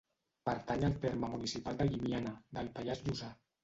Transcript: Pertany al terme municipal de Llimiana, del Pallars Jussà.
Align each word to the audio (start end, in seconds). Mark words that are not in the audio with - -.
Pertany 0.49 0.85
al 0.87 0.95
terme 1.05 1.31
municipal 1.35 1.79
de 1.85 1.89
Llimiana, 1.93 2.37
del 2.61 2.77
Pallars 2.79 3.09
Jussà. 3.09 3.37